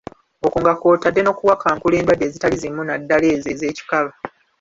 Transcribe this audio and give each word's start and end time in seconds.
Okwo 0.45 0.57
nga 0.61 0.73
kw'otadde 0.79 1.21
n'okuwakankula 1.23 1.95
endwadde 1.97 2.23
ezitali 2.27 2.55
zimu, 2.61 2.81
naddala 2.83 3.25
ezo 3.33 3.47
ez'ekikaba. 3.53 4.11